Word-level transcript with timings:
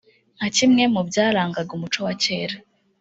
nka 0.37 0.47
kimwe 0.55 0.83
mu 0.93 1.01
byarangaga 1.07 1.71
umuco 1.77 1.99
wa 2.05 2.13
kera 2.23 2.55